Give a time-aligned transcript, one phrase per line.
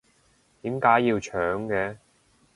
[0.63, 1.97] 點解要搶嘅？